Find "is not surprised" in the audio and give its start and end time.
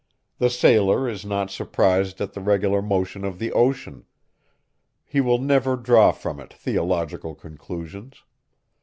1.07-2.19